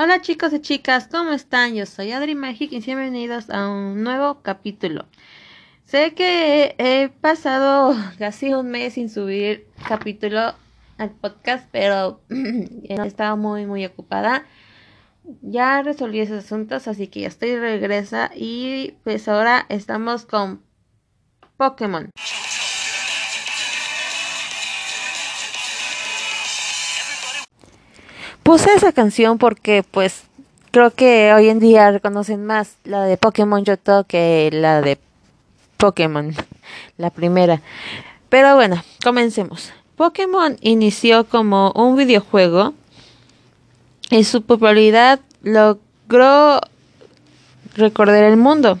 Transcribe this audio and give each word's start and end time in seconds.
Hola 0.00 0.20
chicos 0.20 0.52
y 0.52 0.60
chicas, 0.60 1.08
¿cómo 1.10 1.32
están? 1.32 1.74
Yo 1.74 1.84
soy 1.84 2.12
Adri 2.12 2.36
Magic 2.36 2.70
y 2.70 2.78
bienvenidos 2.78 3.50
a 3.50 3.68
un 3.68 4.04
nuevo 4.04 4.42
capítulo. 4.42 5.06
Sé 5.86 6.14
que 6.14 6.76
he 6.78 7.08
pasado 7.08 7.96
casi 8.20 8.54
un 8.54 8.70
mes 8.70 8.92
sin 8.92 9.10
subir 9.10 9.66
capítulo 9.88 10.54
al 10.98 11.10
podcast, 11.10 11.68
pero 11.72 12.20
he 12.30 12.94
estado 13.04 13.36
muy 13.36 13.66
muy 13.66 13.84
ocupada. 13.86 14.46
Ya 15.42 15.82
resolví 15.82 16.20
esos 16.20 16.44
asuntos, 16.44 16.86
así 16.86 17.08
que 17.08 17.22
ya 17.22 17.26
estoy 17.26 17.56
regresa 17.56 18.30
y 18.36 18.94
pues 19.02 19.26
ahora 19.26 19.66
estamos 19.68 20.26
con 20.26 20.62
Pokémon. 21.56 22.08
Puse 28.48 28.72
esa 28.72 28.92
canción 28.92 29.36
porque 29.36 29.82
pues 29.82 30.22
creo 30.70 30.90
que 30.90 31.34
hoy 31.34 31.50
en 31.50 31.58
día 31.58 31.90
reconocen 31.90 32.46
más 32.46 32.78
la 32.82 33.02
de 33.02 33.18
Pokémon 33.18 33.62
Yoto 33.62 34.04
que 34.04 34.48
la 34.50 34.80
de 34.80 34.98
Pokémon, 35.76 36.34
la 36.96 37.10
primera. 37.10 37.60
Pero 38.30 38.54
bueno, 38.54 38.82
comencemos. 39.04 39.70
Pokémon 39.96 40.56
inició 40.62 41.28
como 41.28 41.72
un 41.72 41.98
videojuego 41.98 42.72
y 44.08 44.24
su 44.24 44.40
popularidad 44.40 45.20
logró 45.42 46.62
recorrer 47.74 48.24
el 48.24 48.38
mundo. 48.38 48.78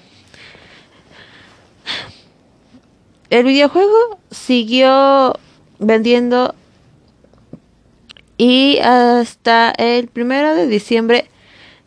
El 3.28 3.44
videojuego 3.44 4.18
siguió 4.30 5.38
vendiendo 5.78 6.54
y 8.38 8.78
hasta 8.78 9.72
el 9.72 10.06
primero 10.06 10.54
de 10.54 10.68
diciembre 10.68 11.28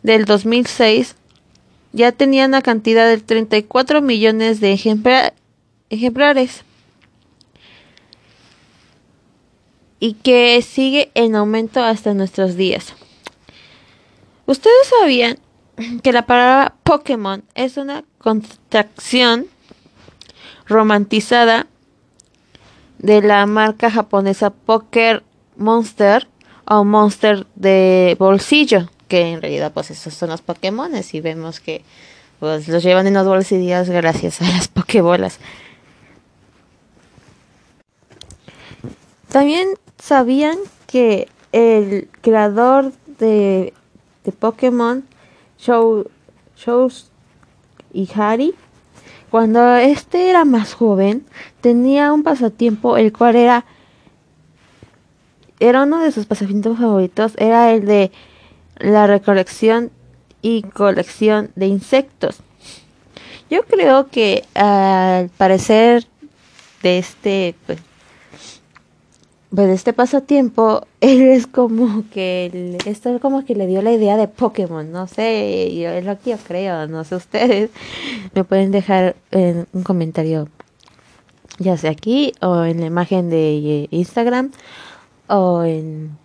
del 0.02 0.26
2006 0.26 1.16
ya 1.92 2.12
tenía 2.12 2.46
una 2.46 2.62
cantidad 2.62 3.08
de 3.08 3.18
34 3.18 4.02
millones 4.02 4.60
de 4.60 4.72
ejemplares 5.90 6.64
y 9.98 10.14
que 10.14 10.60
sigue 10.62 11.10
en 11.14 11.34
aumento 11.36 11.82
hasta 11.82 12.12
nuestros 12.12 12.56
días. 12.56 12.94
¿Ustedes 14.46 14.88
sabían 15.00 15.38
que 16.02 16.12
la 16.12 16.26
palabra 16.26 16.74
Pokémon 16.82 17.44
es 17.54 17.76
una 17.76 18.04
contracción 18.18 19.46
romantizada 20.66 21.66
de 22.98 23.22
la 23.22 23.46
marca 23.46 23.90
japonesa 23.90 24.50
Poker 24.50 25.22
Monster 25.56 26.28
o 26.66 26.84
monster 26.84 27.46
de 27.54 28.16
bolsillo, 28.18 28.88
que 29.08 29.32
en 29.32 29.42
realidad 29.42 29.72
pues 29.72 29.90
esos 29.90 30.14
son 30.14 30.30
los 30.30 30.42
Pokémon 30.42 30.92
y 31.12 31.20
vemos 31.20 31.60
que 31.60 31.84
pues 32.40 32.68
los 32.68 32.82
llevan 32.82 33.06
en 33.06 33.14
los 33.14 33.26
bolsillos 33.26 33.88
gracias 33.88 34.40
a 34.40 34.48
las 34.48 34.68
Pokébolas. 34.68 35.38
También 39.28 39.68
sabían 39.98 40.58
que 40.86 41.28
el 41.52 42.08
creador 42.20 42.92
de, 43.18 43.72
de 44.24 44.32
Pokémon, 44.32 45.04
Show, 45.58 46.10
Shows 46.56 47.10
Ihari, 47.92 48.54
cuando 49.30 49.76
este 49.76 50.28
era 50.28 50.44
más 50.44 50.74
joven, 50.74 51.24
tenía 51.62 52.12
un 52.12 52.22
pasatiempo 52.22 52.98
el 52.98 53.12
cual 53.12 53.36
era 53.36 53.64
era 55.62 55.84
uno 55.84 56.00
de 56.00 56.12
sus 56.12 56.26
pasatiempos 56.26 56.78
favoritos, 56.78 57.32
era 57.38 57.72
el 57.72 57.86
de 57.86 58.10
la 58.78 59.06
recolección 59.06 59.90
y 60.42 60.62
colección 60.62 61.50
de 61.54 61.66
insectos. 61.66 62.40
Yo 63.48 63.62
creo 63.64 64.08
que 64.08 64.44
al 64.54 65.28
parecer 65.28 66.06
de 66.82 66.98
este 66.98 67.54
pues, 67.66 67.78
pues 69.54 69.68
de 69.68 69.74
este 69.74 69.92
pasatiempo 69.92 70.86
él 71.00 71.22
es 71.22 71.46
como 71.46 72.04
que 72.10 72.78
esto 72.86 73.20
como 73.20 73.44
que 73.44 73.54
le 73.54 73.66
dio 73.66 73.82
la 73.82 73.92
idea 73.92 74.16
de 74.16 74.26
Pokémon, 74.26 74.90
no 74.90 75.06
sé, 75.06 75.72
yo 75.74 75.90
es 75.90 76.04
lo 76.04 76.18
que 76.18 76.30
yo 76.30 76.38
creo, 76.38 76.88
no 76.88 77.04
sé 77.04 77.14
ustedes, 77.14 77.70
me 78.34 78.42
pueden 78.42 78.72
dejar 78.72 79.14
en 79.30 79.66
un 79.72 79.82
comentario 79.84 80.48
ya 81.58 81.76
sea 81.76 81.90
aquí 81.90 82.32
o 82.40 82.64
en 82.64 82.80
la 82.80 82.86
imagen 82.86 83.30
de 83.30 83.86
Instagram 83.90 84.50
o 85.32 85.64
en 85.64 86.18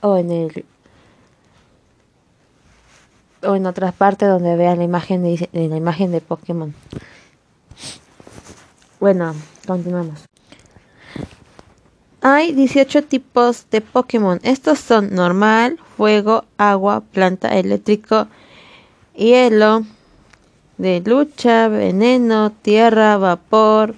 o 0.00 0.16
en 0.16 0.30
el 0.30 0.64
o 3.42 3.54
en 3.54 3.66
otras 3.66 3.92
partes 3.92 4.28
donde 4.28 4.56
vean 4.56 4.78
la 4.78 4.84
imagen 4.84 5.22
de, 5.22 5.48
la 5.52 5.76
imagen 5.76 6.12
de 6.12 6.20
Pokémon. 6.20 6.74
Bueno, 9.00 9.34
continuamos. 9.66 10.24
Hay 12.22 12.52
18 12.52 13.02
tipos 13.02 13.66
de 13.70 13.80
Pokémon. 13.80 14.38
Estos 14.44 14.78
son 14.78 15.12
normal, 15.12 15.78
fuego, 15.96 16.44
agua, 16.56 17.00
planta, 17.00 17.58
eléctrico, 17.58 18.28
hielo, 19.14 19.82
de 20.78 21.02
lucha, 21.04 21.66
veneno, 21.66 22.52
tierra, 22.52 23.16
vapor, 23.16 23.96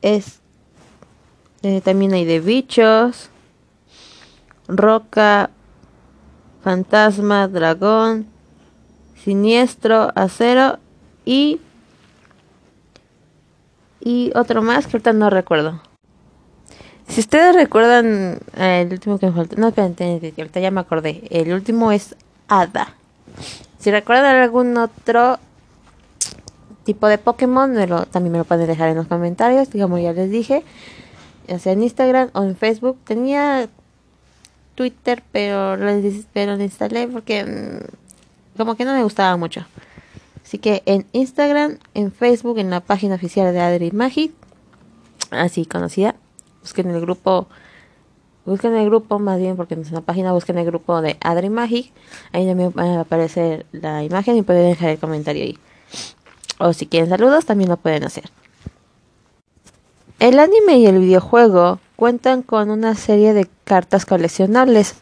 es 0.00 0.40
eh, 1.68 1.82
también 1.82 2.14
hay 2.14 2.24
de 2.24 2.40
bichos, 2.40 3.28
roca, 4.68 5.50
fantasma, 6.64 7.46
dragón, 7.46 8.26
siniestro, 9.22 10.10
acero 10.14 10.78
y 11.26 11.60
y 14.00 14.32
otro 14.34 14.62
más 14.62 14.86
que 14.86 14.96
ahorita 14.96 15.12
no 15.12 15.28
recuerdo. 15.28 15.82
Si 17.06 17.20
ustedes 17.20 17.54
recuerdan 17.54 18.38
eh, 18.56 18.86
el 18.86 18.92
último 18.94 19.18
que 19.18 19.26
me 19.26 19.32
faltó, 19.32 19.56
no, 19.56 19.68
espérate, 19.68 20.32
ahorita 20.38 20.60
ya 20.60 20.70
me 20.70 20.80
acordé. 20.80 21.24
El 21.28 21.52
último 21.52 21.92
es 21.92 22.16
Hada. 22.48 22.94
Si 23.78 23.90
recuerdan 23.90 24.36
algún 24.36 24.74
otro 24.78 25.38
tipo 26.84 27.08
de 27.08 27.18
Pokémon, 27.18 27.74
también 28.10 28.32
me 28.32 28.38
lo 28.38 28.44
pueden 28.44 28.66
dejar 28.66 28.88
en 28.88 28.96
los 28.96 29.06
comentarios, 29.06 29.68
digamos 29.68 30.00
ya 30.00 30.14
les 30.14 30.30
dije 30.30 30.64
ya 31.48 31.58
sea 31.58 31.72
en 31.72 31.82
Instagram 31.82 32.30
o 32.34 32.44
en 32.44 32.56
Facebook. 32.56 32.98
Tenía 33.04 33.68
Twitter, 34.74 35.22
pero 35.32 35.76
lo, 35.76 35.90
pero 36.32 36.60
instalé 36.60 37.08
porque 37.08 37.44
mm, 37.44 38.56
como 38.58 38.76
que 38.76 38.84
no 38.84 38.92
me 38.92 39.02
gustaba 39.02 39.36
mucho. 39.36 39.66
Así 40.44 40.58
que 40.58 40.82
en 40.86 41.06
Instagram, 41.12 41.78
en 41.94 42.12
Facebook, 42.12 42.58
en 42.58 42.70
la 42.70 42.80
página 42.80 43.16
oficial 43.16 43.52
de 43.52 43.60
Adri 43.60 43.90
Magic, 43.90 44.32
así 45.30 45.66
conocida, 45.66 46.14
busquen 46.62 46.88
el 46.90 47.00
grupo, 47.00 47.48
busquen 48.46 48.74
el 48.74 48.86
grupo 48.86 49.18
más 49.18 49.38
bien 49.38 49.56
porque 49.56 49.74
en 49.74 49.84
la 49.92 50.00
página 50.00 50.32
busquen 50.32 50.58
el 50.58 50.64
grupo 50.64 51.02
de 51.02 51.18
Adri 51.20 51.50
Magic, 51.50 51.92
ahí 52.32 52.46
también 52.46 52.72
va 52.76 52.84
a 52.84 53.00
aparecer 53.00 53.66
la 53.72 54.04
imagen 54.04 54.36
y 54.36 54.42
pueden 54.42 54.70
dejar 54.70 54.90
el 54.90 54.98
comentario 54.98 55.42
ahí. 55.42 55.58
O 56.58 56.72
si 56.72 56.86
quieren 56.86 57.10
saludos, 57.10 57.44
también 57.44 57.68
lo 57.68 57.76
pueden 57.76 58.04
hacer. 58.04 58.30
El 60.18 60.40
anime 60.40 60.78
y 60.78 60.86
el 60.86 60.98
videojuego 60.98 61.78
cuentan 61.94 62.42
con 62.42 62.70
una 62.70 62.96
serie 62.96 63.34
de 63.34 63.48
cartas 63.62 64.04
coleccionables, 64.04 64.96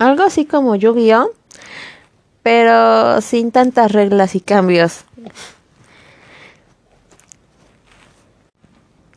algo 0.00 0.24
así 0.24 0.44
como 0.44 0.74
Yu-Gi-Oh, 0.74 1.30
pero 2.42 3.20
sin 3.20 3.52
tantas 3.52 3.92
reglas 3.92 4.34
y 4.34 4.40
cambios. 4.40 5.04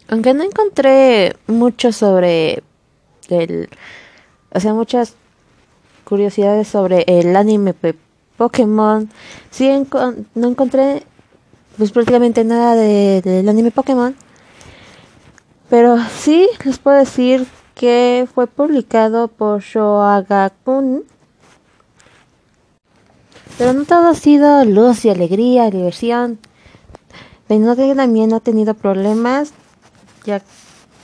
Aunque 0.08 0.36
no 0.36 0.44
encontré 0.44 1.36
mucho 1.48 1.92
sobre 1.92 2.62
el, 3.30 3.70
o 4.54 4.60
sea, 4.60 4.76
muchas 4.76 5.16
curiosidades 6.04 6.68
sobre 6.68 7.04
el 7.08 7.36
anime 7.36 7.74
Pokémon, 8.38 9.10
sí 9.50 9.68
no 10.36 10.48
encontré 10.48 11.04
pues 11.76 11.92
prácticamente 11.92 12.44
nada 12.44 12.76
del 12.76 13.50
anime 13.50 13.72
Pokémon 13.72 14.16
pero 15.70 15.98
sí 16.18 16.48
les 16.64 16.80
puedo 16.80 16.98
decir 16.98 17.46
que 17.76 18.28
fue 18.34 18.48
publicado 18.48 19.28
por 19.28 19.62
Shoagakun. 19.62 21.04
Pero 23.58 23.74
no 23.74 23.86
todo 23.86 24.08
ha 24.10 24.14
sido 24.14 24.64
luz 24.66 25.06
y 25.06 25.10
alegría, 25.10 25.70
diversión. 25.70 26.40
que 27.48 27.96
también 27.96 28.34
ha 28.34 28.40
tenido 28.40 28.74
problemas, 28.74 29.52
ya 30.26 30.42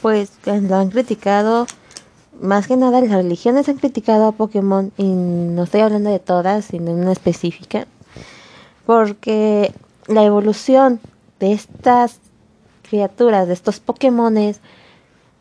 pues 0.01 0.31
lo 0.45 0.75
han 0.75 0.89
criticado. 0.89 1.68
Más 2.42 2.68
que 2.68 2.75
nada 2.75 3.01
las 3.01 3.12
religiones 3.12 3.69
han 3.69 3.77
criticado 3.77 4.27
a 4.27 4.31
Pokémon 4.31 4.92
y 4.98 5.04
no 5.04 5.63
estoy 5.63 5.81
hablando 5.81 6.10
de 6.10 6.19
todas, 6.19 6.65
sino 6.65 6.95
de 6.95 7.01
una 7.01 7.12
específica. 7.12 7.88
Porque 8.86 9.74
la 10.07 10.24
evolución 10.24 11.00
de 11.39 11.54
estas 11.54 12.19
criaturas, 12.93 13.47
de 13.47 13.55
estos 13.55 13.79
Pokémones, 13.79 14.59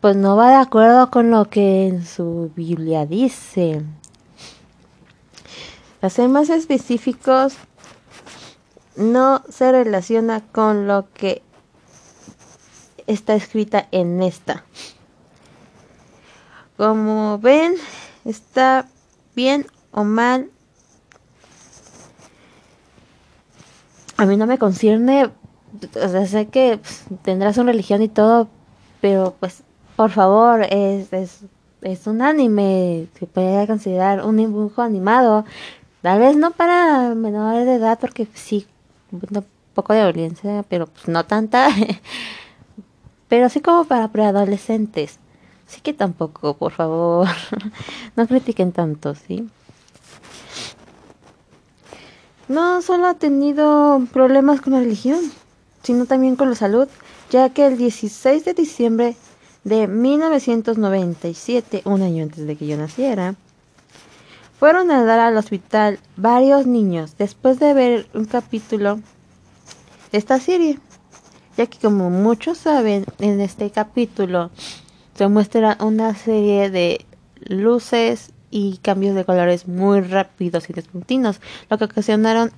pues 0.01 0.15
no 0.15 0.35
va 0.35 0.49
de 0.49 0.55
acuerdo 0.55 1.11
con 1.11 1.29
lo 1.29 1.51
que 1.51 1.85
en 1.85 2.03
su 2.03 2.51
Biblia 2.55 3.05
dice. 3.05 3.83
Para 5.99 6.09
ser 6.09 6.29
más 6.29 6.49
específicos, 6.49 7.53
no 8.95 9.43
se 9.49 9.71
relaciona 9.71 10.41
con 10.41 10.87
lo 10.87 11.07
que 11.13 11.43
está 13.05 13.35
escrita 13.35 13.87
en 13.91 14.23
esta. 14.23 14.65
Como 16.75 17.37
ven, 17.37 17.75
está 18.25 18.89
bien 19.35 19.67
o 19.91 20.03
mal. 20.03 20.49
A 24.17 24.25
mí 24.25 24.37
no 24.37 24.47
me 24.47 24.57
concierne, 24.57 25.29
o 25.81 26.07
sea, 26.09 26.25
sé 26.25 26.47
que 26.47 26.77
pues, 26.77 27.03
tendrás 27.23 27.57
una 27.57 27.71
religión 27.71 28.01
y 28.01 28.07
todo, 28.07 28.47
pero 29.01 29.35
pues, 29.39 29.63
por 29.95 30.11
favor, 30.11 30.63
es, 30.69 31.11
es, 31.13 31.39
es 31.81 32.07
un 32.07 32.21
anime, 32.21 33.07
se 33.19 33.27
puede 33.27 33.67
considerar 33.67 34.25
un 34.25 34.37
dibujo 34.37 34.81
animado. 34.81 35.45
Tal 36.01 36.19
vez 36.19 36.35
no 36.35 36.51
para 36.51 37.15
menores 37.15 37.65
de 37.65 37.75
edad, 37.75 37.99
porque 37.99 38.27
sí, 38.33 38.67
un 39.11 39.45
poco 39.73 39.93
de 39.93 40.03
violencia, 40.11 40.65
pero 40.67 40.87
pues 40.87 41.07
no 41.07 41.25
tanta. 41.25 41.69
pero 43.27 43.49
sí 43.49 43.61
como 43.61 43.85
para 43.85 44.09
preadolescentes. 44.09 45.19
Así 45.67 45.81
que 45.81 45.93
tampoco, 45.93 46.55
por 46.55 46.71
favor, 46.71 47.27
no 48.15 48.27
critiquen 48.27 48.71
tanto, 48.71 49.15
¿sí? 49.15 49.49
No 52.47 52.81
solo 52.81 53.07
ha 53.07 53.13
tenido 53.13 54.01
problemas 54.11 54.61
con 54.61 54.73
la 54.73 54.79
religión, 54.79 55.21
sino 55.83 56.05
también 56.05 56.35
con 56.35 56.49
la 56.49 56.55
salud, 56.55 56.87
ya 57.29 57.49
que 57.49 57.67
el 57.67 57.77
16 57.77 58.45
de 58.45 58.53
diciembre 58.53 59.15
de 59.63 59.87
1997, 59.87 61.83
un 61.85 62.01
año 62.01 62.23
antes 62.23 62.47
de 62.47 62.55
que 62.55 62.65
yo 62.67 62.77
naciera, 62.77 63.35
fueron 64.59 64.91
a 64.91 65.03
dar 65.03 65.19
al 65.19 65.37
hospital 65.37 65.99
varios 66.15 66.65
niños 66.65 67.15
después 67.17 67.59
de 67.59 67.73
ver 67.73 68.07
un 68.13 68.25
capítulo 68.25 69.01
de 70.11 70.17
esta 70.17 70.39
serie, 70.39 70.79
ya 71.57 71.65
que 71.67 71.77
como 71.79 72.09
muchos 72.09 72.59
saben, 72.59 73.05
en 73.19 73.41
este 73.41 73.69
capítulo 73.71 74.51
se 75.15 75.27
muestra 75.27 75.77
una 75.81 76.15
serie 76.15 76.69
de 76.69 77.05
luces 77.45 78.31
y 78.51 78.77
cambios 78.77 79.15
de 79.15 79.25
colores 79.25 79.67
muy 79.67 80.01
rápidos 80.01 80.69
y 80.69 80.73
descontinuos, 80.73 81.41
lo 81.69 81.77
que 81.77 81.85
ocasionaron 81.85 82.51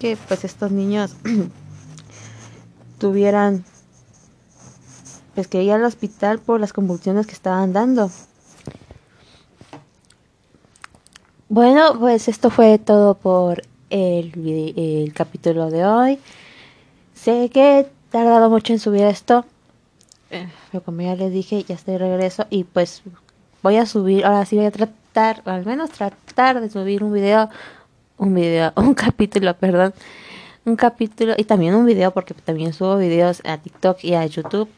que 0.00 0.18
pues 0.28 0.44
estos 0.44 0.70
niños 0.72 1.16
tuvieran 2.98 3.64
pues 5.34 5.48
que 5.48 5.62
ir 5.62 5.72
al 5.72 5.84
hospital 5.84 6.38
por 6.38 6.60
las 6.60 6.72
convulsiones 6.72 7.26
que 7.26 7.34
estaban 7.34 7.72
dando. 7.72 8.10
Bueno, 11.48 11.98
pues 11.98 12.28
esto 12.28 12.50
fue 12.50 12.78
todo 12.78 13.14
por 13.14 13.62
el, 13.90 14.74
el 14.76 15.12
capítulo 15.12 15.70
de 15.70 15.84
hoy. 15.84 16.18
Sé 17.14 17.50
que 17.50 17.80
he 17.80 17.86
tardado 18.10 18.50
mucho 18.50 18.72
en 18.72 18.78
subir 18.78 19.02
esto, 19.02 19.44
eh, 20.30 20.48
pero 20.70 20.82
como 20.82 21.02
ya 21.02 21.14
les 21.14 21.32
dije, 21.32 21.62
ya 21.62 21.74
estoy 21.74 21.94
de 21.94 21.98
regreso 21.98 22.46
y 22.50 22.64
pues 22.64 23.02
voy 23.62 23.76
a 23.76 23.86
subir, 23.86 24.24
ahora 24.24 24.44
sí 24.44 24.56
voy 24.56 24.66
a 24.66 24.70
tratar, 24.70 25.42
al 25.44 25.64
menos 25.64 25.90
tratar 25.90 26.60
de 26.60 26.70
subir 26.70 27.04
un 27.04 27.12
video, 27.12 27.48
un 28.18 28.34
video, 28.34 28.72
un 28.76 28.94
capítulo, 28.94 29.54
perdón, 29.54 29.94
un 30.66 30.76
capítulo 30.76 31.32
y 31.38 31.44
también 31.44 31.74
un 31.74 31.86
video 31.86 32.10
porque 32.10 32.34
también 32.34 32.74
subo 32.74 32.98
videos 32.98 33.40
a 33.46 33.56
TikTok 33.56 34.04
y 34.04 34.14
a 34.14 34.26
YouTube 34.26 34.68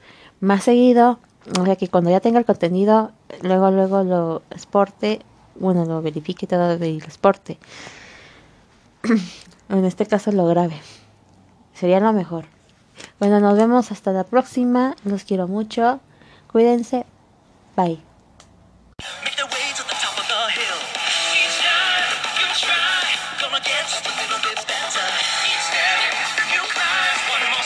más 0.41 0.63
seguido, 0.63 1.19
o 1.59 1.65
sea 1.65 1.75
que 1.75 1.89
cuando 1.89 2.11
ya 2.11 2.21
tenga 2.21 2.39
el 2.39 2.45
contenido, 2.45 3.11
luego 3.43 3.73
luego 3.73 4.05
lo 4.05 4.43
exporte 4.51 5.21
bueno, 5.61 5.85
lo 5.85 6.01
verifique 6.03 6.47
todo 6.47 6.73
el 6.73 7.01
transporte. 7.01 7.59
en 9.69 9.85
este 9.85 10.07
caso 10.07 10.33
lo 10.33 10.47
grave. 10.47 10.81
Sería 11.75 12.01
lo 12.01 12.13
mejor. 12.13 12.45
Bueno, 13.19 13.41
nos 13.41 13.57
vemos 13.57 13.93
hasta 13.93 14.13
la 14.13 14.25
próxima. 14.25 14.95
Los 15.05 15.25
quiero 15.25 15.47
mucho. 15.49 16.01
Cuídense. 16.51 17.07
Bye. 17.77 18.08